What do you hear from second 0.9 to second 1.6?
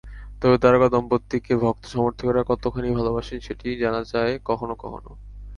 দম্পতিকে